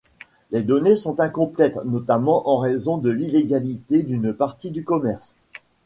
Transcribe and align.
Les 0.49 0.63
données 0.63 0.95
sont 0.95 1.19
incomplètes, 1.19 1.77
notamment 1.85 2.49
en 2.49 2.57
raison 2.57 2.97
de 2.97 3.11
l'illégalité 3.11 4.01
d'une 4.01 4.33
partie 4.33 4.71
du 4.71 4.83
commerce. 4.83 5.35